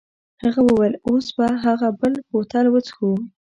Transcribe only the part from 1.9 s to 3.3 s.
بل بوتل وڅښو.